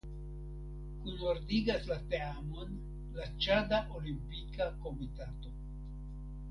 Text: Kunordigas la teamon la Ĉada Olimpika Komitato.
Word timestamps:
Kunordigas 1.01 1.85
la 1.91 1.97
teamon 2.13 2.73
la 3.19 3.29
Ĉada 3.47 3.83
Olimpika 4.01 4.71
Komitato. 4.87 5.57